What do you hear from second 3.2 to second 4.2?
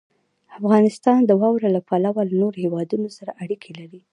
اړیکې لري.